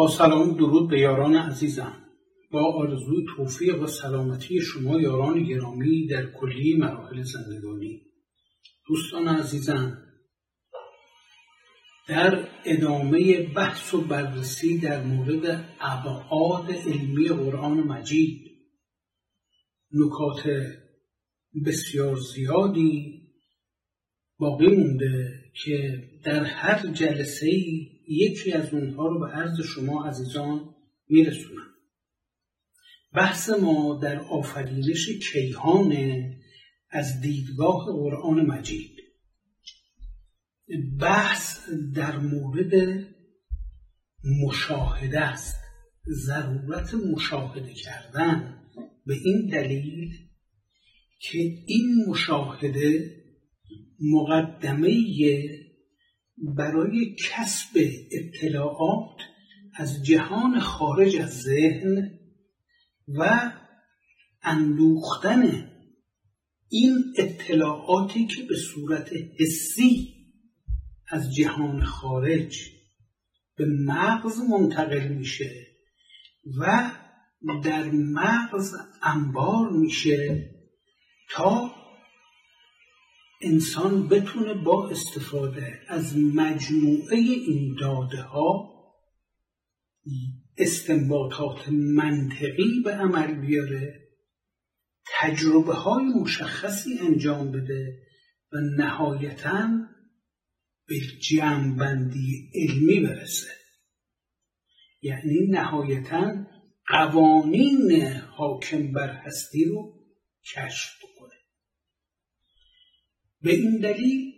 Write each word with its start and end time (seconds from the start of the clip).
با 0.00 0.08
سلام 0.08 0.56
درود 0.56 0.90
به 0.90 1.00
یاران 1.00 1.34
عزیزم. 1.34 1.92
با 2.50 2.74
آرزوی 2.74 3.26
توفیق 3.36 3.82
و 3.82 3.86
سلامتی 3.86 4.60
شما 4.60 5.00
یاران 5.00 5.42
گرامی 5.44 6.06
در 6.06 6.32
کلی 6.32 6.76
مراحل 6.76 7.22
زندگانی. 7.22 8.02
دوستان 8.88 9.28
عزیزم 9.28 9.98
در 12.08 12.48
ادامه 12.64 13.42
بحث 13.42 13.94
و 13.94 14.00
بررسی 14.00 14.78
در 14.78 15.02
مورد 15.02 15.64
ابعاد 15.80 16.70
علمی 16.72 17.28
قرآن 17.28 17.80
مجید 17.80 18.40
نکات 19.92 20.50
بسیار 21.66 22.16
زیادی 22.34 23.22
باقی 24.38 24.76
مونده 24.76 25.42
که 25.64 26.09
در 26.24 26.44
هر 26.44 26.86
جلسه 26.86 27.50
یکی 28.08 28.52
از 28.52 28.74
اونها 28.74 29.06
رو 29.06 29.20
به 29.20 29.26
عرض 29.26 29.60
شما 29.60 30.04
عزیزان 30.04 30.74
میرسونم. 31.08 31.70
بحث 33.12 33.50
ما 33.50 34.00
در 34.02 34.20
آفرینش 34.20 35.08
کیهان 35.32 35.94
از 36.90 37.20
دیدگاه 37.20 37.86
قرآن 37.86 38.46
مجید. 38.46 38.96
بحث 41.00 41.68
در 41.94 42.18
مورد 42.18 43.04
مشاهده 44.46 45.20
است. 45.20 45.56
ضرورت 46.26 46.94
مشاهده 46.94 47.74
کردن. 47.74 48.56
به 49.06 49.14
این 49.24 49.46
دلیل 49.46 50.18
که 51.18 51.38
این 51.66 52.04
مشاهده 52.08 53.16
مقدمه 54.00 54.88
برای 56.40 57.16
کسب 57.28 57.88
اطلاعات 58.12 59.16
از 59.74 60.04
جهان 60.04 60.60
خارج 60.60 61.16
از 61.16 61.42
ذهن 61.42 62.18
و 63.08 63.52
اندوختن 64.42 65.70
این 66.68 67.14
اطلاعاتی 67.18 68.26
که 68.26 68.42
به 68.42 68.56
صورت 68.56 69.10
حسی 69.38 70.14
از 71.08 71.34
جهان 71.34 71.84
خارج 71.84 72.58
به 73.56 73.66
مغز 73.66 74.38
منتقل 74.50 75.08
میشه 75.08 75.66
و 76.58 76.90
در 77.64 77.90
مغز 77.90 78.74
انبار 79.02 79.70
میشه 79.70 80.50
تا 81.30 81.79
انسان 83.40 84.08
بتونه 84.08 84.54
با 84.54 84.88
استفاده 84.88 85.80
از 85.88 86.16
مجموعه 86.16 87.16
این 87.16 87.76
داده 87.80 88.22
ها 88.22 88.70
استنباطات 90.58 91.68
منطقی 91.68 92.82
به 92.84 92.90
عمل 92.92 93.34
بیاره 93.34 94.08
تجربه 95.20 95.74
های 95.74 96.04
مشخصی 96.04 96.98
انجام 96.98 97.52
بده 97.52 97.98
و 98.52 98.56
نهایتا 98.78 99.68
به 100.86 101.00
جمعبندی 101.20 102.50
علمی 102.54 103.00
برسه. 103.00 103.50
یعنی 105.02 105.46
نهایتا 105.50 106.46
قوانین 106.86 108.02
حاکم 108.36 108.92
بر 108.92 109.12
هستی 109.12 109.64
رو 109.64 109.94
کشف 110.54 111.00
به 113.42 113.54
این 113.54 113.78
دلیل 113.78 114.30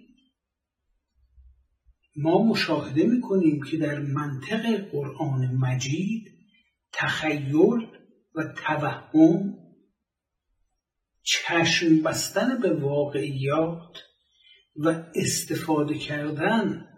ما 2.16 2.42
مشاهده 2.42 3.04
می‌کنیم 3.04 3.62
که 3.70 3.76
در 3.76 3.98
منطق 3.98 4.90
قرآن 4.90 5.54
مجید 5.54 6.32
تخیل 6.92 7.54
و 8.34 8.44
توهم 8.56 9.58
چشم 11.22 12.02
بستن 12.02 12.60
به 12.60 12.80
واقعیات 12.80 13.98
و 14.76 15.04
استفاده 15.14 15.98
کردن 15.98 16.88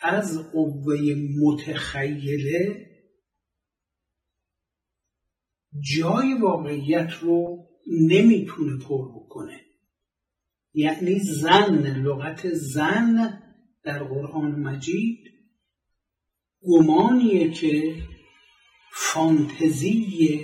از 0.00 0.52
قوه 0.52 0.96
متخیله 1.40 2.86
جای 5.96 6.34
واقعیت 6.40 7.12
رو 7.20 7.66
نمی‌تونه 7.86 8.84
پر 8.84 9.08
بکنه. 9.14 9.67
یعنی 10.74 11.18
زن 11.18 12.02
لغت 12.02 12.48
زن 12.52 13.42
در 13.84 14.02
قرآن 14.02 14.50
مجید 14.50 15.18
گمانیه 16.62 17.50
که 17.50 17.94
فانتزیه 18.92 20.40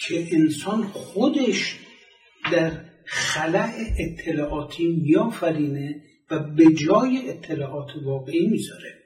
که 0.00 0.26
انسان 0.32 0.82
خودش 0.82 1.78
در 2.52 2.84
خلع 3.06 3.72
اطلاعاتی 3.98 4.86
میآفرینه 4.86 6.02
و 6.30 6.38
به 6.38 6.64
جای 6.72 7.30
اطلاعات 7.30 7.90
واقعی 8.04 8.46
می‌ذاره 8.46 8.98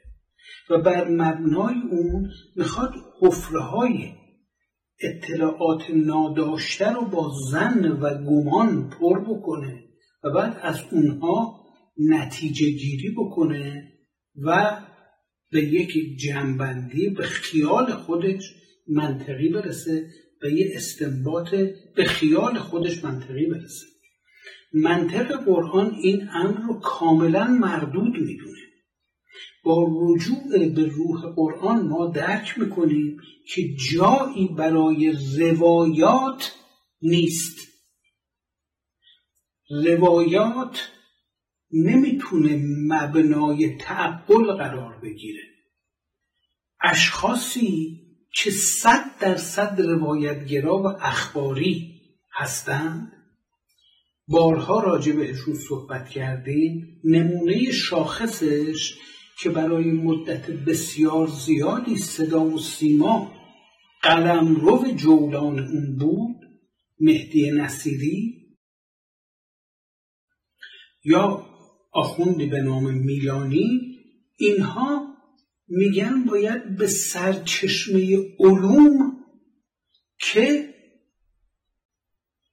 و 0.71 0.79
بر 0.79 1.09
مبنای 1.09 1.75
اون 1.91 2.31
می‌خواد 2.57 2.93
حفره 3.21 3.61
های 3.61 4.13
اطلاعات 5.01 5.91
ناداشته 5.91 6.93
رو 6.93 7.05
با 7.05 7.33
زن 7.51 7.93
و 7.93 8.25
گمان 8.25 8.91
پر 8.91 9.21
بکنه. 9.21 9.86
بعد 10.35 10.59
از 10.63 10.81
اونها 10.91 11.67
نتیجه 11.99 12.71
گیری 12.71 13.11
بکنه 13.11 13.93
و 14.45 14.81
به 15.51 15.65
یک 15.65 16.19
جنبندی 16.19 17.09
به 17.09 17.23
خیال 17.23 17.93
خودش 17.93 18.55
منطقی 18.89 19.49
برسه 19.49 20.07
و 20.43 20.47
یه 20.49 20.73
استنباط 20.75 21.55
به 21.97 22.05
خیال 22.05 22.59
خودش 22.59 23.05
منطقی 23.05 23.47
برسه. 23.47 23.87
منطق 24.73 25.45
قرآن 25.45 25.95
این 26.03 26.29
امر 26.35 26.61
رو 26.61 26.81
کاملا 26.81 27.45
مردود 27.45 28.13
می‌دونه. 28.13 28.61
با 29.65 29.87
رجوع 30.01 30.69
به 30.75 30.87
روح 30.87 31.35
قرآن 31.37 31.87
ما 31.89 32.07
درک 32.07 32.59
می‌کنیم 32.59 33.17
که 33.55 33.63
جایی 33.93 34.49
برای 34.59 35.15
روایات 35.39 36.53
نیست. 37.03 37.66
روایات 39.71 40.91
نمی‌تونه 41.73 42.63
مبنای 42.89 43.77
تعقل 43.77 44.53
قرار 44.53 45.01
بگیره. 45.03 45.43
اشخاصی 46.83 48.01
که 48.35 48.51
صد 48.51 49.19
درصد 49.21 49.81
روایتگرا 49.81 50.83
و 50.83 50.87
اخباری 50.87 52.01
هستند 52.33 53.13
بارها 54.29 54.81
راجع 54.81 55.13
بهشون 55.13 55.55
صحبت 55.55 56.09
کردیم 56.09 57.01
نمونه 57.05 57.71
شاخصش 57.71 58.95
که 59.43 59.51
برای 59.51 59.91
مدت 59.91 60.51
بسیار 60.51 61.27
زیادی 61.27 61.97
صدا 61.97 62.45
و 62.45 62.59
سیما 62.59 63.33
قلم 64.03 64.55
رو 64.55 64.93
جولان 64.97 65.59
اون 65.59 65.97
بود 65.99 66.37
مهدی 67.01 67.51
نصیری 67.51 68.36
یا 71.07 71.47
آخوندی 71.93 72.47
به 72.47 72.61
نام 72.61 72.95
میلانی 72.95 73.81
اینها 74.39 75.07
میگن 75.69 76.25
باید 76.25 76.77
به 76.77 76.87
سرچشمه 76.87 78.19
علوم 78.39 79.17
که 80.19 80.75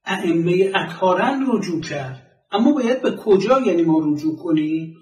ائمه 0.05 0.71
اطهارن 0.75 1.45
رجوع 1.47 1.81
کرد. 1.81 2.31
اما 2.51 2.71
باید 2.71 3.01
به 3.01 3.11
کجا 3.11 3.61
یعنی 3.61 3.83
ما 3.83 4.01
رجوع 4.05 4.37
کنیم؟ 4.37 4.95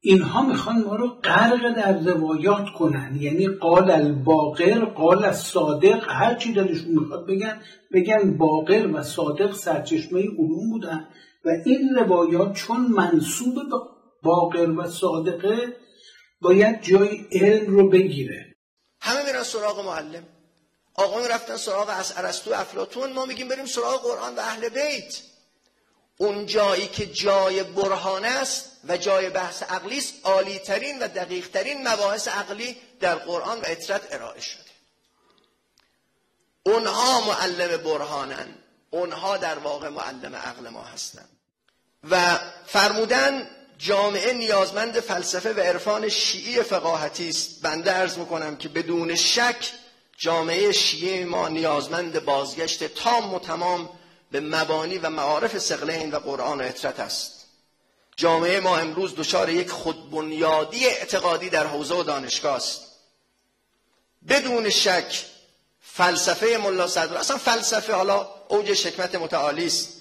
اینها 0.00 0.46
می‌خوان 0.46 0.84
ما 0.84 0.96
رو 0.96 1.08
غرق 1.08 1.76
در 1.76 1.98
روایات 1.98 2.66
کنن. 2.78 3.16
یعنی 3.20 3.48
قال 3.48 3.90
الباقر 3.90 4.84
قال 4.84 5.24
الصادق 5.24 6.04
هر 6.08 6.34
چی 6.34 6.52
دلشون 6.52 6.90
می‌خواد 6.90 7.26
بگن 7.26 7.60
بگن 7.92 8.38
باقر 8.38 8.90
و 8.94 9.02
صادق 9.02 9.52
سرچشمه 9.52 10.20
علوم 10.20 10.70
بودن. 10.70 11.08
و 11.46 11.48
این 11.64 11.94
روایات 11.94 12.52
چون 12.52 12.80
منصوب 12.80 13.54
باقر 14.22 14.70
و 14.70 14.90
صادقه 14.90 15.76
باید 16.40 16.82
جای 16.82 17.26
علم 17.32 17.76
رو 17.76 17.90
بگیره. 17.90 18.56
همه 19.00 19.26
میرن 19.26 19.42
سراغ 19.42 19.80
معلم. 19.80 20.26
آقا 20.94 21.26
رفتن 21.26 21.56
سراغ 21.56 21.88
از 21.88 22.12
ارسطو 22.16 22.54
افلاتون 22.54 23.12
ما 23.12 23.24
میگیم 23.24 23.48
بریم 23.48 23.66
سراغ 23.66 24.02
قرآن 24.02 24.34
و 24.36 24.40
اهل 24.40 24.68
بیت. 24.68 25.20
اون 26.18 26.46
جایی 26.46 26.86
که 26.86 27.06
جای 27.06 27.62
برهانه 27.62 28.28
است 28.28 28.80
و 28.88 28.96
جای 28.96 29.30
بحث 29.30 29.62
عقلی 29.62 29.98
است 29.98 30.14
عالی 30.24 30.58
ترین 30.58 30.98
و 30.98 31.08
دقیق 31.08 31.48
ترین 31.48 31.88
مباحث 31.88 32.28
عقلی 32.28 32.76
در 33.00 33.14
قرآن 33.14 33.58
و 33.58 33.62
اطرت 33.66 34.14
ارائه 34.14 34.40
شده. 34.40 34.62
اونها 36.66 37.26
معلم 37.26 37.76
برهانن. 37.76 38.54
اونها 38.90 39.36
در 39.36 39.58
واقع 39.58 39.88
معلم 39.88 40.36
عقل 40.36 40.68
ما 40.68 40.82
هستند 40.82 41.35
و 42.10 42.38
فرمودن 42.66 43.48
جامعه 43.78 44.32
نیازمند 44.32 45.00
فلسفه 45.00 45.52
و 45.52 45.60
عرفان 45.60 46.08
شیعی 46.08 46.62
فقاهتی 46.62 47.28
است. 47.28 47.62
بنده 47.62 47.96
ارز 47.96 48.18
می‌کنم 48.18 48.56
که 48.56 48.68
بدون 48.68 49.14
شک 49.14 49.72
جامعه 50.18 50.72
شیعی 50.72 51.24
ما 51.24 51.48
نیازمند 51.48 52.24
بازگشت 52.24 52.84
تام 52.84 53.34
و 53.34 53.38
تمام 53.38 53.88
به 54.30 54.40
مبانی 54.40 54.98
و 54.98 55.10
معارف 55.10 55.58
سقلین 55.58 56.10
و 56.10 56.18
قرآن 56.18 56.60
و 56.60 56.64
اطرت 56.64 57.00
است. 57.00 57.32
جامعه 58.16 58.60
ما 58.60 58.76
امروز 58.76 59.14
دچار 59.14 59.50
یک 59.50 59.70
خودبنیادی 59.70 60.86
اعتقادی 60.86 61.50
در 61.50 61.66
حوزه 61.66 61.94
و 61.94 62.02
دانشگاه 62.02 62.56
است. 62.56 62.82
بدون 64.28 64.70
شک 64.70 65.24
فلسفه 65.80 66.60
ملا 66.62 66.88
صدر 66.88 67.16
اصلا 67.16 67.36
فلسفه 67.36 67.92
حالا 67.92 68.28
اوج 68.48 68.74
شکمت 68.74 69.14
متعالی 69.14 69.66
است. 69.66 69.95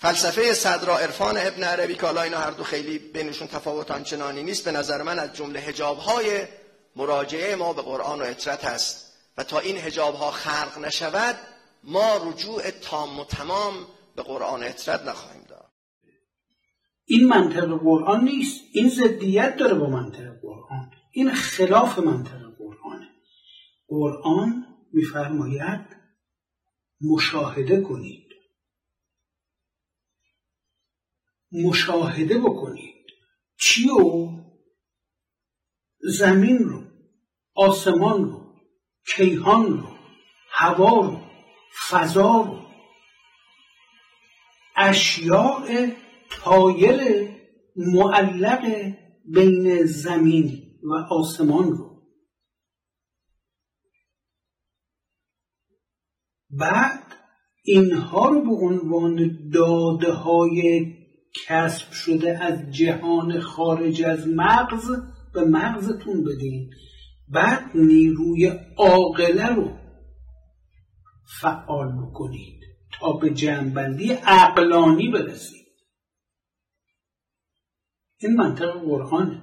فلسفه 0.00 0.52
صدرا 0.52 0.98
عرفان 0.98 1.36
ابن 1.38 1.64
عربی 1.64 1.94
که 1.94 2.06
حالا 2.06 2.22
اینا 2.22 2.38
هر 2.38 2.50
دو 2.50 2.62
خیلی 2.62 2.98
بینشون 2.98 3.48
تفاوت 3.48 3.90
آنچنانی 3.90 4.42
نیست 4.42 4.64
به 4.64 4.72
نظر 4.72 5.02
من 5.02 5.18
از 5.18 5.32
جمله 5.32 5.60
حجاب 5.60 5.98
های 5.98 6.46
مراجعه 6.96 7.56
ما 7.56 7.72
به 7.72 7.82
قرآن 7.82 8.20
و 8.20 8.24
اطرت 8.24 8.64
هست. 8.64 9.12
و 9.36 9.44
تا 9.44 9.58
این 9.58 9.76
حجاب 9.76 10.14
ها 10.14 10.30
خلق 10.30 10.84
نشود 10.84 11.36
ما 11.84 12.16
رجوع 12.16 12.70
تام 12.70 13.20
و 13.20 13.24
تمام 13.24 13.74
به 14.16 14.22
قرآن 14.22 14.62
اطرت 14.62 15.08
نخواهیم 15.08 15.42
داد. 15.48 15.70
این 17.04 17.28
منطق 17.28 17.78
قرآن 17.78 18.24
نیست. 18.24 18.60
این 18.72 18.88
ضدیت 18.88 19.56
داره 19.56 19.74
با 19.74 19.86
منطق 19.86 20.40
قرآن. 20.42 20.90
این 21.12 21.30
خلاف 21.30 21.98
منطق 21.98 22.40
قرآنه. 22.58 23.08
قرآن 23.88 24.66
میفرماید 24.92 25.86
مشاهده 27.00 27.80
کنید. 27.80 28.29
مشاهده 31.52 32.38
بکنید. 32.38 33.06
چیو؟ 33.60 34.28
زمین 36.18 36.58
رو 36.58 36.82
آسمان 37.54 38.24
رو 38.24 38.54
کیهان 39.16 39.78
رو 39.78 39.88
هوا 40.50 41.00
رو 41.00 41.20
فضا 41.90 42.42
رو. 42.42 42.60
اشیاء 44.76 45.90
تایر 46.30 47.28
معلق 47.76 48.92
بین 49.34 49.84
زمین 49.84 50.62
و 50.82 50.94
آسمان 51.14 51.72
رو. 51.72 51.90
بعد 56.50 57.14
اینها 57.64 58.28
رو 58.28 58.40
به 58.40 58.66
عنوان 58.66 59.50
داده 59.54 60.12
های 60.12 60.86
کسب 61.34 61.92
شده 61.92 62.44
از 62.44 62.70
جهان 62.70 63.40
خارج 63.40 64.02
از 64.02 64.28
مغز 64.28 64.90
به 65.34 65.44
مغزتون 65.44 66.24
بدین. 66.24 66.70
بعد 67.28 67.70
نیروی 67.74 68.46
عاقله 68.76 69.46
رو 69.46 69.78
فعال 71.40 71.92
بکنید 72.02 72.60
تا 73.00 73.12
به 73.12 73.30
جنبندی 73.30 74.12
عقلانی 74.12 75.08
برسید. 75.08 75.66
این 78.18 78.36
منطق 78.36 78.72
قرآنه. 78.72 79.42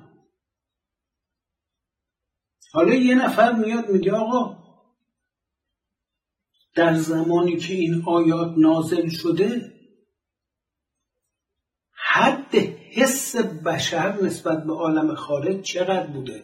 حالا 2.73 2.93
یه 2.93 3.15
نفر 3.15 3.53
میاد 3.53 3.89
میگه 3.89 4.11
آقا 4.11 4.57
در 6.75 6.93
زمانی 6.95 7.57
که 7.57 7.73
این 7.73 8.03
آیات 8.07 8.53
نازل 8.57 9.09
شده 9.09 9.73
حد 11.91 12.55
حس 12.97 13.35
بشر 13.35 14.23
نسبت 14.23 14.63
به 14.63 14.73
عالم 14.73 15.15
خارج 15.15 15.61
چقدر 15.61 16.07
بوده؟ 16.07 16.43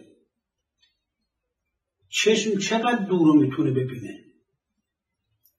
چشم 2.09 2.57
چقدر 2.59 3.05
دور 3.05 3.27
رو 3.27 3.41
می‌تونه 3.41 3.71
ببینه؟ 3.71 4.23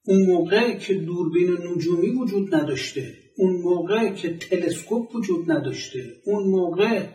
اون 0.07 0.25
موقع 0.25 0.77
که 0.77 0.93
دوربین 0.93 1.57
نجومی 1.67 2.09
وجود 2.09 2.55
نداشته 2.55 3.13
اون 3.37 3.61
موقع 3.61 4.13
که 4.13 4.37
تلسکوپ 4.37 5.15
وجود 5.15 5.51
نداشته 5.51 5.99
اون 6.25 6.43
موقع 6.43 7.07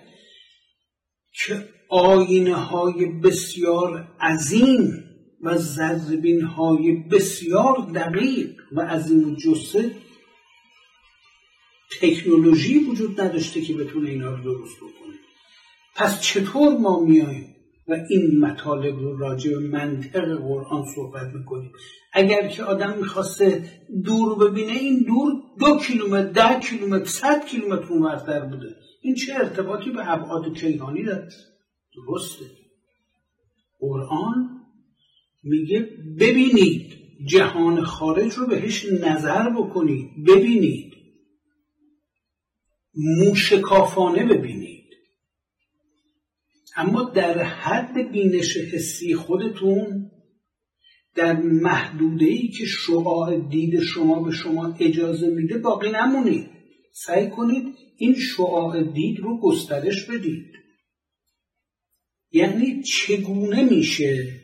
که 1.32 1.68
آینه 1.88 2.54
های 2.54 3.06
بسیار 3.06 4.08
عظیم 4.20 5.04
و 5.42 5.58
زربین 5.58 6.42
های 6.42 6.92
بسیار 6.92 7.90
دقیق 7.94 8.50
و 8.72 8.80
عظیم 8.80 9.34
جسه 9.34 9.90
تکنولوژی 12.00 12.78
وجود 12.78 13.20
نداشته 13.20 13.60
که 13.60 13.74
بتونه 13.74 14.10
اینا 14.10 14.34
رو 14.34 14.42
درست 14.42 14.76
بکنه. 14.76 15.14
پس 15.96 16.20
چطور 16.20 16.78
ما 16.78 17.00
میایم 17.00 17.56
و 17.88 17.96
این 18.10 18.38
مطالب 18.38 18.98
رو 18.98 19.18
راجع 19.18 19.50
به 19.50 19.58
منطق 19.58 20.38
قرآن 20.38 20.84
صحبت 20.94 21.34
می‌کنیم؟ 21.34 21.72
اگر 22.12 22.48
که 22.48 22.62
آدم 22.62 22.98
می‌خواسته 22.98 23.64
دور 24.04 24.38
ببینه 24.38 24.72
این 24.72 25.04
دور 25.06 25.32
دو 25.58 25.78
کیلومتر 25.78 26.30
ده 26.32 26.60
کیلومتر 26.60 27.04
صد 27.04 27.46
کیلومتر 27.46 27.86
اونورتر 27.88 28.40
بوده. 28.40 28.76
این 29.02 29.14
چه 29.14 29.34
ارتباطی 29.34 29.90
به 29.90 30.12
ابعاد 30.12 30.58
کیهانی 30.58 31.04
داره؟ 31.04 31.28
درسته. 31.96 32.44
قرآن 33.78 34.60
میگه 35.42 35.88
ببینید 36.20 36.92
جهان 37.26 37.84
خارج 37.84 38.32
رو 38.32 38.46
بهش 38.46 38.84
نظر 38.84 39.50
بکنید. 39.50 40.10
ببینید. 40.26 40.92
موشکافانه 42.94 44.24
ببینید. 44.26 44.86
اما 46.76 47.02
در 47.02 47.42
حد 47.42 48.12
بینش 48.12 48.56
حسی 48.56 49.14
خودتون 49.14 50.10
در 51.14 51.36
محدوده 51.42 52.26
ای 52.26 52.48
که 52.48 52.64
شعاع 52.66 53.48
دید 53.48 53.80
شما 53.80 54.22
به 54.22 54.30
شما 54.30 54.76
اجازه 54.80 55.30
میده 55.30 55.58
باقی 55.58 55.90
نمونید. 55.90 56.50
سعی 56.92 57.30
کنید 57.30 57.74
این 57.96 58.14
شعاع 58.14 58.82
دید 58.82 59.20
رو 59.20 59.40
گسترش 59.40 60.04
بدید. 60.04 60.52
یعنی 62.32 62.82
چگونه 62.82 63.62
میشه 63.62 64.40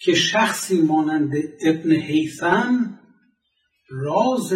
که 0.00 0.14
شخصی 0.14 0.80
مانند 0.80 1.32
ابن 1.62 1.92
حیثم 1.92 2.98
راز 3.88 4.52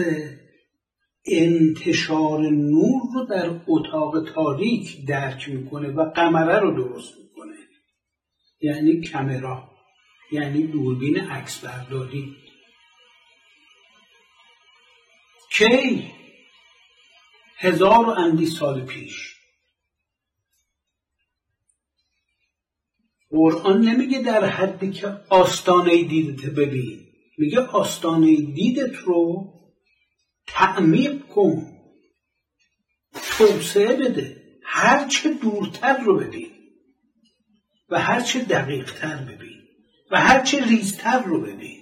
انتشار 1.27 2.41
نور 2.41 3.03
رو 3.15 3.27
در 3.31 3.61
اتاق 3.69 4.33
تاریک 4.35 5.07
درک 5.07 5.49
می‌کنه 5.49 5.89
و 5.89 6.11
قمره 6.11 6.59
رو 6.59 6.71
درست 6.71 7.15
می‌کنه. 7.19 7.57
یعنی 8.61 9.01
کمرا. 9.01 9.71
یعنی 10.33 10.67
دوربین 10.67 11.21
عکس 11.21 11.65
برداری. 11.65 12.37
کی؟ 15.53 16.11
هزار 17.59 18.09
و 18.09 18.09
اندی 18.09 18.47
سال 18.47 18.85
پیش. 18.85 19.35
قرآن 23.31 23.81
نمیگه 23.81 24.19
در 24.19 24.45
حدی 24.45 24.91
که 24.91 25.07
آستانه 25.31 26.05
دیدت 26.05 26.47
ببین. 26.47 27.01
میگه 27.39 27.61
آستانه 27.61 28.37
دیدت 28.37 28.97
رو 28.97 29.51
تعمیق 30.55 31.27
کن. 31.27 31.67
توسعه 33.39 33.97
بده. 33.97 34.37
هرچه 34.63 35.35
دورتر 35.35 35.97
رو 35.97 36.19
ببین. 36.19 36.51
و 37.89 37.99
هرچه 37.99 38.45
دقیقتر 38.45 39.17
ببین. 39.17 39.63
و 40.11 40.21
هرچه 40.21 40.65
ریزتر 40.65 41.23
رو 41.23 41.41
ببین. 41.41 41.81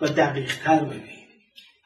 و 0.00 0.08
دقیقتر 0.08 0.84
ببین. 0.84 1.26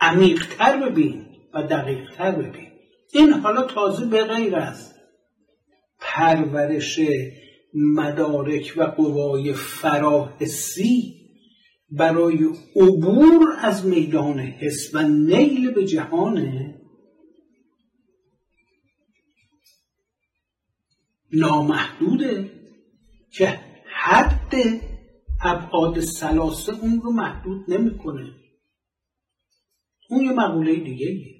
عمیقتر 0.00 0.76
ببین 0.76 1.26
و 1.54 1.62
دقیقتر 1.62 2.30
ببین. 2.32 2.72
این 3.12 3.32
حالا 3.32 3.62
تازه 3.62 4.06
به 4.06 4.24
غیر 4.24 4.56
از 4.56 4.94
پرورش 6.00 7.00
مدارک 7.74 8.72
و 8.76 8.82
قوای 8.84 9.52
فراحسی 9.52 11.23
برای 11.96 12.44
عبور 12.76 13.56
از 13.58 13.86
میدان 13.86 14.40
حس 14.40 14.94
و 14.94 15.02
نیل 15.02 15.70
به 15.70 15.84
جهان 15.84 16.74
نامحدوده 21.32 22.50
که 23.30 23.60
حد 24.02 24.54
ابعاد 25.44 26.00
سلاسه 26.00 26.72
اون 26.80 27.00
رو 27.00 27.12
محدود 27.12 27.70
نمی‌کنه. 27.70 28.34
اون 30.10 30.24
یه 30.24 30.32
مقوله 30.32 30.76
دیگه 30.76 31.34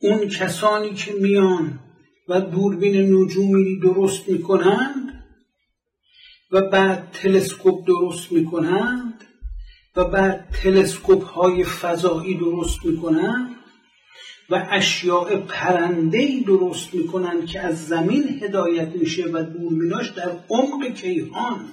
اون 0.00 0.28
کسانی 0.28 0.94
که 0.94 1.12
میان 1.12 1.80
و 2.28 2.40
دوربین 2.40 3.14
نجومی 3.14 3.80
درست 3.80 4.28
می‌کنند 4.28 5.01
و 6.52 6.60
بعد 6.60 7.10
تلسکوپ 7.12 7.86
درست 7.86 8.32
می‌کنند 8.32 9.24
و 9.96 10.04
بعد 10.04 10.48
تلسکوپ 10.62 11.24
های 11.24 11.64
فضایی 11.64 12.34
درست 12.34 12.84
می‌کنن 12.84 13.56
و 14.50 14.68
اشیاء 14.70 15.36
پرنده 15.36 16.40
درست 16.46 16.94
می‌کنن 16.94 17.46
که 17.46 17.60
از 17.60 17.86
زمین 17.86 18.38
هدایت 18.42 18.88
میشه 18.88 19.24
و 19.32 19.42
دورمیناش 19.42 20.10
در 20.10 20.44
عمق 20.50 20.94
کیهان. 20.94 21.68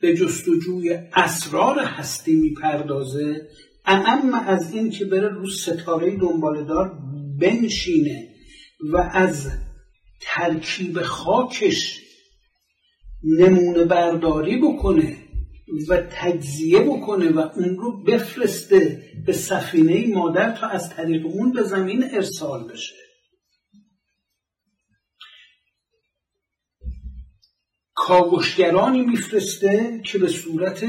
به 0.00 0.16
جستجوی 0.16 0.98
اسرار 1.14 1.78
هستی 1.78 2.34
می‌پردازه. 2.34 3.48
اما 3.86 4.36
از 4.36 4.74
این 4.74 4.90
که 4.90 5.04
بره 5.04 5.28
رو 5.28 5.50
ستاره 5.50 6.16
دنبالدار 6.16 6.98
بنشینه 7.40 8.28
و 8.92 9.10
از 9.12 9.50
ترکیب 10.20 11.02
خاکش 11.02 12.09
نمونه 13.24 13.84
برداری 13.84 14.56
بکنه 14.56 15.16
و 15.88 15.96
تجزیه 15.96 16.80
بکنه 16.80 17.30
و 17.30 17.38
اون 17.38 17.76
رو 17.76 18.02
بفرسته 18.02 19.02
به 19.26 19.32
سفینه 19.32 20.14
مادر 20.14 20.56
تا 20.56 20.66
از 20.66 20.90
طریق 20.90 21.26
اون 21.26 21.52
به 21.52 21.62
زمین 21.62 22.04
ارسال 22.12 22.68
بشه. 22.68 22.94
کاوشگرانی 27.94 29.00
میفرسته 29.00 30.00
که 30.04 30.18
به 30.18 30.28
صورت 30.28 30.86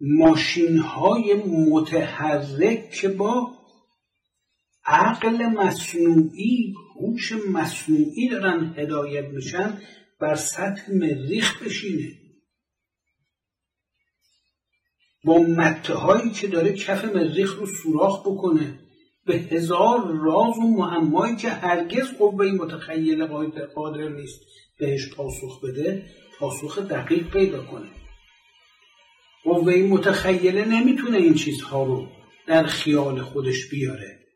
ماشین 0.00 0.78
های 0.78 1.34
متحرک 1.70 2.90
که 2.90 3.08
با 3.08 3.56
عقل 4.84 5.46
مصنوعی 5.46 6.74
هوش 6.96 7.32
مصنوعی 7.32 8.28
دارن 8.28 8.74
هدایت 8.78 9.24
میشن 9.24 9.78
بر 10.20 10.34
سطح 10.34 10.92
مریخ 10.92 11.62
بشینه. 11.62 12.12
با 15.24 15.38
مته 15.38 15.94
هایی 15.94 16.30
که 16.30 16.46
داره 16.46 16.72
کف 16.72 17.04
مریخ 17.04 17.56
رو 17.56 17.66
سوراخ 17.66 18.20
بکنه. 18.20 18.80
به 19.26 19.34
هزار 19.34 20.16
راز 20.16 20.58
و 20.58 20.62
معمایی 20.62 21.36
که 21.36 21.48
هرگز 21.50 22.12
قوه 22.18 22.46
متخیل 22.46 23.26
قادر 23.74 24.08
نیست 24.08 24.40
بهش 24.78 25.14
پاسخ 25.14 25.64
بده 25.64 26.10
پاسخ 26.38 26.78
دقیق 26.78 27.30
پیدا 27.30 27.64
کنه. 27.64 27.88
قوه 29.44 29.74
متخیله 29.74 30.64
نمی‌تونه 30.64 31.16
این 31.16 31.34
چیزها 31.34 31.84
رو 31.84 32.08
در 32.46 32.66
خیال 32.66 33.22
خودش 33.22 33.68
بیاره. 33.70 34.26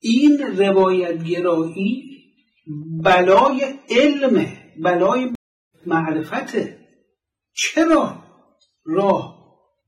این 0.00 0.38
روایت 0.38 1.24
گرایی 1.24 2.13
بلای 3.04 3.74
علم 3.90 4.46
بلای 4.82 5.32
معرفته 5.86 6.78
چرا 7.52 8.22
راه 8.84 9.44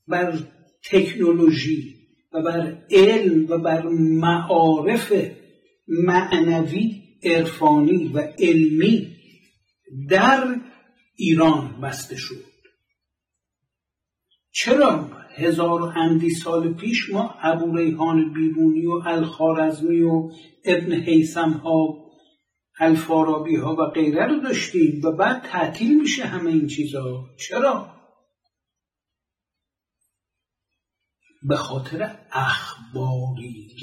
بر 0.08 0.38
تکنولوژی 0.90 1.96
و 2.32 2.42
بر 2.42 2.78
علم 2.90 3.46
و 3.48 3.58
بر 3.58 3.82
معارف 4.20 5.12
معنوی 5.88 7.02
عرفانی 7.24 8.08
و 8.08 8.18
علمی 8.38 9.16
در 10.08 10.60
ایران 11.16 11.80
بسته 11.80 12.16
شد؟ 12.16 12.44
چرا 14.50 15.10
هزار 15.34 15.82
و 15.82 15.92
اندی 15.96 16.30
سال 16.30 16.74
پیش 16.74 17.10
ما 17.10 17.34
ابو 17.42 17.76
ریحان 17.76 18.32
بیرونی 18.32 18.86
و 18.86 19.02
الخارزمی 19.06 20.00
و 20.00 20.30
ابن 20.64 20.92
حیسم 20.92 21.50
ها 21.50 22.05
الفارابی 22.78 23.56
ها 23.56 23.74
و 23.74 23.90
غیره 23.90 24.26
رو 24.26 24.40
داشتیم 24.40 25.00
و 25.04 25.12
بعد 25.12 25.42
تعطیل 25.42 26.00
میشه 26.00 26.24
همه 26.24 26.50
این 26.50 26.66
چیزها 26.66 27.30
چرا؟ 27.38 27.96
به 31.42 31.56
خاطر 31.56 32.18
اخباریگری 32.32 33.76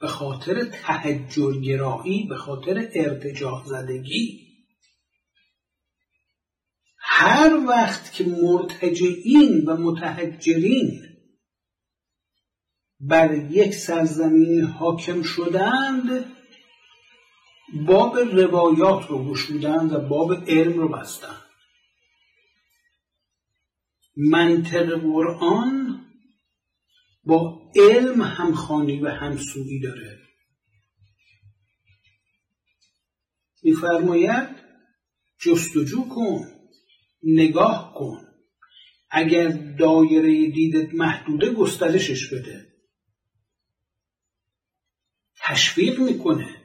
به 0.00 0.08
خاطر 0.08 0.64
تهجرگرایی 0.64 2.26
به 2.28 2.36
خاطر 2.36 2.88
ارتجاع 2.94 3.64
زدگی 3.64 4.50
هر 6.98 7.66
وقت 7.68 8.12
که 8.12 8.24
مرتجعین 8.24 9.64
و 9.66 9.76
متحجرین 9.76 11.00
بر 13.00 13.34
یک 13.50 13.74
سرزمین 13.74 14.60
حاکم 14.60 15.22
شدند 15.22 16.36
باب 17.74 18.18
روایات 18.18 19.06
رو 19.06 19.30
گشودند 19.30 19.92
و 19.92 20.00
باب 20.08 20.32
علم 20.32 20.78
رو 20.78 20.88
بستند 20.88 21.42
منطق 24.16 25.00
قرآن 25.00 26.06
با 27.24 27.70
علم 27.76 28.22
همخانی 28.22 29.00
و 29.00 29.08
همسویی 29.08 29.80
داره. 29.80 30.18
میفرماید 33.62 34.48
جستجو 35.40 36.08
کن 36.08 36.40
نگاه 37.22 37.94
کن. 37.96 38.26
اگر 39.10 39.48
دایره 39.78 40.50
دیدت 40.50 40.94
محدوده 40.94 41.50
گسترشش 41.50 42.32
بده. 42.32 42.66
تشویق 45.36 46.00
می‌کنه. 46.00 46.59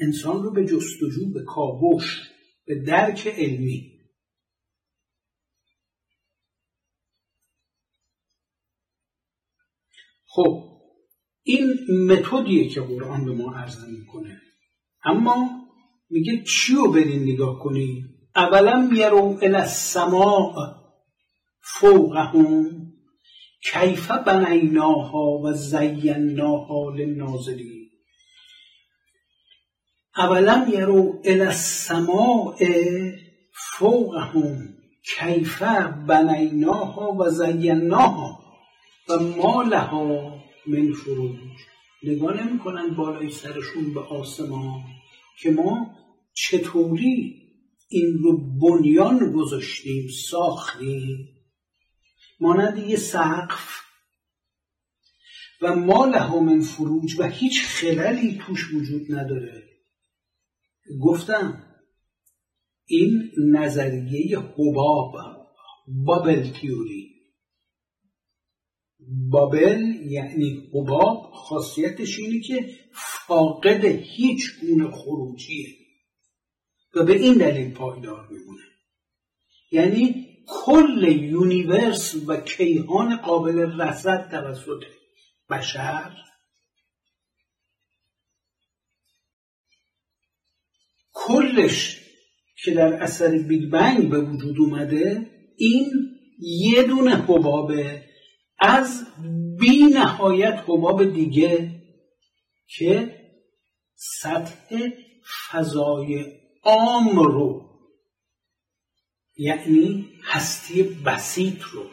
انسان 0.00 0.42
رو 0.42 0.52
به 0.52 0.64
جستجو 0.64 1.32
به 1.34 1.44
کاوش 1.46 2.30
به 2.66 2.82
درک 2.86 3.26
علمی. 3.26 3.92
خب 10.26 10.72
این 11.42 11.74
متدیه 12.08 12.68
که 12.68 12.80
قرآن 12.80 13.24
به 13.24 13.32
ما 13.32 13.54
عرضه 13.54 13.86
می‌کنه. 13.90 14.40
اما 15.04 15.62
میگه 16.10 16.44
چی 16.46 16.74
رو 16.74 16.92
برین 16.92 17.22
نگاه 17.22 17.58
کنی 17.58 18.04
اولا 18.36 18.90
یرو 18.94 19.38
الى 19.42 19.54
السماء 19.54 20.52
فوقهم 21.60 22.70
کیف 23.72 24.10
بنیناها 24.10 25.38
و 25.44 25.52
زیناها 25.52 26.90
للناظرین. 26.96 27.81
اولم 30.16 30.72
یرو 30.72 31.22
الى 31.24 31.42
السماء 31.42 32.56
فوقهم 33.78 34.74
کیف 35.18 35.62
بنیناها 36.08 37.12
و 37.12 37.30
زیناها 37.30 38.38
و 39.08 39.18
ما 39.18 39.62
لها 39.62 40.34
من 40.66 40.92
فروج. 40.92 41.38
نگاه 42.02 42.46
نمی 42.46 42.58
کنن 42.58 42.94
بالای 42.94 43.30
سرشون 43.30 43.94
به 43.94 44.00
آسمان 44.00 44.82
که 45.42 45.50
ما 45.50 45.96
چطوری 46.34 47.42
این 47.88 48.18
رو 48.22 48.38
بنیان 48.60 49.32
گذاشتیم 49.32 50.08
ساختیم. 50.30 51.28
مانند 52.40 52.78
یه 52.78 52.96
سقف. 52.96 53.80
و 55.62 55.76
ما 55.76 56.06
لها 56.06 56.40
من 56.40 56.60
فروج 56.60 57.20
و 57.20 57.28
هیچ 57.28 57.62
خللی 57.62 58.40
توش 58.46 58.74
وجود 58.74 59.14
نداره. 59.14 59.71
گفتم 61.02 61.62
این 62.86 63.30
نظریه 63.52 64.38
حباب 64.38 65.12
بابل 65.86 66.50
تیوری 66.50 67.12
بابل 69.30 69.80
یعنی 70.10 70.70
حباب 70.74 71.30
خاصیتش 71.32 72.18
اینه 72.18 72.40
که 72.40 72.70
فاقد 73.26 73.84
هیچ 73.84 74.60
گونه 74.60 74.90
خروجیه 74.90 75.68
و 76.94 77.04
به 77.04 77.12
این 77.12 77.34
دلیل 77.34 77.74
پایدار 77.74 78.28
میمونه. 78.30 78.62
یعنی 79.72 80.26
کل 80.48 81.02
یونیورس 81.02 82.14
و 82.26 82.36
کیهان 82.36 83.16
قابل 83.16 83.80
رصد 83.80 84.30
توسط 84.30 84.84
بشر 85.50 86.16
کلش 91.12 92.00
که 92.64 92.70
در 92.70 92.94
اثر 92.94 93.38
بیگ 93.38 93.70
بنگ 93.70 94.10
به 94.10 94.20
وجود 94.20 94.60
اومده 94.60 95.30
این 95.56 95.90
یه 96.38 96.82
دونه 96.82 97.16
حبابه 97.16 98.04
از 98.58 99.06
بی 99.60 99.84
نهایت 99.94 100.64
حباب 100.66 101.04
دیگه 101.12 101.82
که 102.66 103.18
سطح 103.94 104.88
فضای 105.50 106.24
عام 106.62 107.18
رو 107.18 107.72
یعنی 109.36 110.08
هستی 110.24 110.82
بسیط 110.82 111.62
رو 111.62 111.84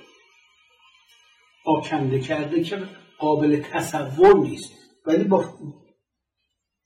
آکنده 1.66 2.20
کرده 2.20 2.64
که 2.64 2.90
قابل 3.20 3.62
تصور 3.62 4.40
نیست. 4.40 4.72
ولی 5.06 5.24
با 5.24 5.54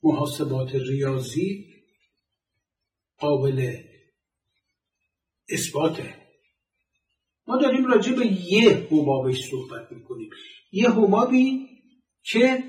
محاسبات 0.04 0.76
ریاضی 0.76 1.73
قابل 3.24 3.78
اثباته. 5.50 6.16
ما 7.48 7.58
داریم 7.58 7.86
راجع 7.86 8.16
به 8.16 8.26
یه 8.26 8.88
حبابش 8.92 9.50
صحبت 9.50 9.92
می‌کنیم. 9.92 10.30
یه 10.72 10.90
حبابی 10.90 11.68
که 12.24 12.64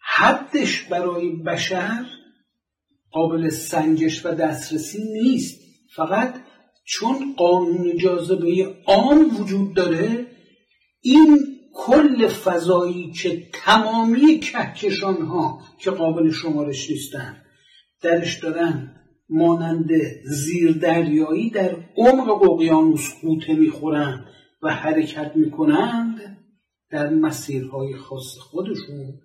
حدش 0.00 0.82
برای 0.82 1.30
بشر 1.30 2.06
قابل 3.10 3.48
سنجش 3.48 4.26
و 4.26 4.34
دسترسی 4.34 4.98
نیست. 5.12 5.60
فقط 5.96 6.42
چون 6.84 7.34
قانون 7.36 7.96
جاذبه 7.96 8.76
عام 8.86 9.40
وجود 9.40 9.74
داره 9.74 10.26
این 11.00 11.58
کل 11.74 12.28
فضایی 12.28 13.12
که 13.12 13.50
تمامی 13.52 14.40
کهکشان 14.40 15.22
ها 15.22 15.62
که 15.78 15.90
قابل 15.90 16.30
شمارش 16.30 16.90
نیستن 16.90 17.42
درش 18.02 18.38
دارن 18.38 18.99
مانند 19.30 19.88
زیردریایی 20.24 21.50
در 21.50 21.76
عمق 21.96 22.42
اقیانوس 22.42 23.14
قوطه 23.22 23.54
می‌خورند 23.54 24.24
و 24.62 24.74
حرکت 24.74 25.32
می‌کنند 25.34 26.36
در 26.90 27.10
مسیرهای 27.10 27.96
خاص 27.96 28.38
خودشون. 28.38 29.20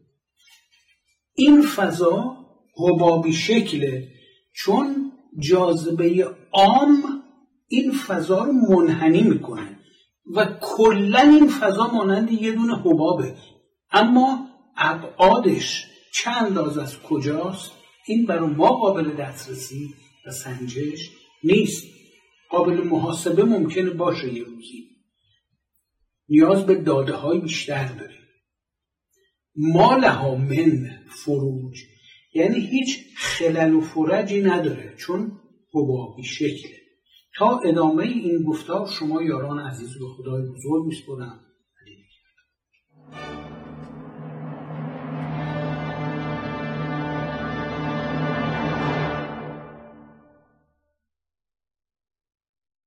این 1.36 1.62
فضا 1.62 2.38
حبابی 2.78 3.34
شکله 3.34 4.08
چون 4.54 5.12
جاذبه 5.40 6.30
عام 6.52 7.24
این 7.68 7.92
فضا 7.92 8.44
رو 8.44 8.52
منحنی 8.52 9.22
می‌کنه 9.22 9.80
و 10.36 10.46
کلا 10.62 11.20
این 11.20 11.48
فضا 11.48 11.88
مانند 11.88 12.32
یه 12.32 12.52
دونه 12.52 12.76
حبابه. 12.76 13.36
اما 13.92 14.48
ابعادش 14.78 15.88
چند 16.14 16.46
انداز 16.46 16.78
از 16.78 17.02
کجاست؟ 17.02 17.72
این 18.08 18.26
برای 18.26 18.50
ما 18.50 18.68
قابل 18.68 19.16
دسترسی 19.16 19.94
و 20.28 20.32
سنجش 20.32 21.12
نیست. 21.44 21.84
قابل 22.50 22.84
محاسبه 22.84 23.44
ممکنه 23.44 23.90
باشه 23.90 24.34
یه 24.34 24.44
روزی. 24.44 24.90
نیاز 26.30 26.66
به 26.66 26.76
داده 26.76 27.14
های 27.14 27.40
بیشتر 27.40 27.88
داریم. 27.88 28.22
ما 29.56 29.96
لها 29.96 30.36
من 30.36 30.90
فروج. 31.10 31.78
یعنی 32.34 32.60
هیچ 32.60 33.00
خلل 33.18 33.74
و 33.74 33.82
فرجی 33.82 34.42
نداره 34.42 34.96
چون 34.98 35.40
حبابی 35.74 36.24
شکله 36.24 36.80
تا 37.38 37.60
ادامه 37.60 38.04
این 38.04 38.44
گفتار 38.44 38.88
شما 38.88 39.24
یاران 39.24 39.60
عزیز 39.60 40.00
به 40.00 40.06
خدای 40.18 40.42
بزرگ 40.42 40.86
میسپرم. 40.86 41.45